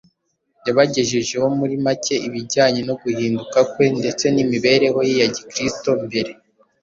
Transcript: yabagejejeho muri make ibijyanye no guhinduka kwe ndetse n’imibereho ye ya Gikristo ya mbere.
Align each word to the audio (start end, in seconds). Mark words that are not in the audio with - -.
yabagejejeho 0.65 1.47
muri 1.59 1.75
make 1.85 2.15
ibijyanye 2.27 2.81
no 2.87 2.95
guhinduka 3.01 3.59
kwe 3.71 3.85
ndetse 3.99 4.25
n’imibereho 4.33 4.99
ye 5.07 5.15
ya 5.21 5.27
Gikristo 5.35 5.89
ya 5.95 6.01
mbere. 6.05 6.31